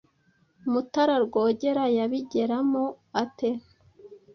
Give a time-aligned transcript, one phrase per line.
[0.71, 2.83] Mutara Rwogera yabigeramo
[3.23, 3.49] ate.